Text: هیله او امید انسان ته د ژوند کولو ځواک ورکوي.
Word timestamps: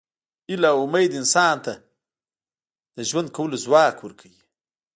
هیله 0.49 0.69
او 0.73 0.79
امید 0.85 1.11
انسان 1.19 1.57
ته 1.65 1.73
د 2.95 2.97
ژوند 3.09 3.29
کولو 3.35 3.55
ځواک 3.65 3.97
ورکوي. 4.01 4.41